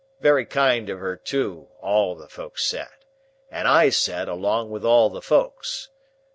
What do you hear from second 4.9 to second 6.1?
the folks.